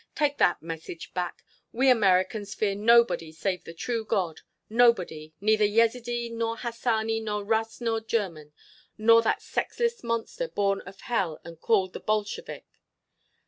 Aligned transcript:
Take 0.15 0.39
that 0.39 0.63
message 0.63 1.13
back. 1.13 1.43
We 1.71 1.87
Americans 1.91 2.55
fear 2.55 2.73
nobody 2.73 3.31
save 3.31 3.65
the 3.65 3.73
true 3.75 4.03
God!—nobody—neither 4.03 5.63
Yezidee 5.65 6.31
nor 6.31 6.57
Hassani 6.57 7.21
nor 7.21 7.43
Russ 7.45 7.79
nor 7.81 7.99
German 8.01 8.51
nor 8.97 9.21
that 9.21 9.43
sexless 9.43 10.03
monster 10.03 10.47
born 10.47 10.81
of 10.87 11.01
hell 11.01 11.39
and 11.43 11.61
called 11.61 11.93
the 11.93 11.99
Bolshevik!" 11.99 12.65